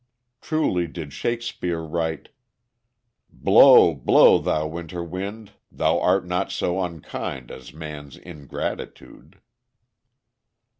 Truly 0.41 0.87
did 0.87 1.13
Shakspere 1.13 1.81
write: 1.83 2.29
"Blow, 3.31 3.93
blow, 3.93 4.39
thou 4.39 4.65
winter 4.65 5.03
wind, 5.03 5.51
Thou 5.71 5.99
art 5.99 6.25
not 6.25 6.51
so 6.51 6.81
unkind 6.81 7.51
As 7.51 7.71
man's 7.71 8.17
ingratitude!" 8.17 9.39